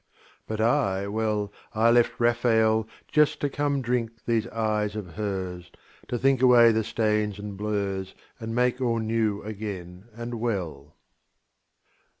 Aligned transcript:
But 0.47 0.59
I, 0.59 1.07
well, 1.07 1.53
I 1.75 1.91
left 1.91 2.19
Raphael 2.19 2.87
Just 3.07 3.39
to 3.41 3.49
come 3.51 3.83
drink 3.83 4.09
these 4.25 4.47
eyes 4.47 4.95
of 4.95 5.13
hers, 5.13 5.69
To 6.07 6.17
think 6.17 6.41
away 6.41 6.71
the 6.71 6.83
stains 6.83 7.37
and 7.37 7.55
blurs 7.55 8.15
And 8.39 8.55
make 8.55 8.81
all 8.81 8.97
new 8.97 9.43
again 9.43 10.05
and 10.15 10.39
well. 10.41 10.95